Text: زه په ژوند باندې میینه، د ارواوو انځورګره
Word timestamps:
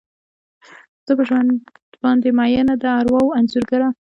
زه 1.05 1.11
په 1.17 1.23
ژوند 1.27 1.49
باندې 2.03 2.29
میینه، 2.37 2.75
د 2.81 2.83
ارواوو 2.99 3.35
انځورګره 3.39 3.87